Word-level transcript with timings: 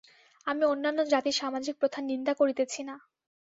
আমি 0.47 0.63
অন্যান্য 0.65 0.99
জাতির 1.11 1.39
সামাজিক 1.41 1.75
প্রথার 1.79 2.03
নিন্দা 2.03 2.33
করিতেছি 2.33 2.81
না। 2.83 2.95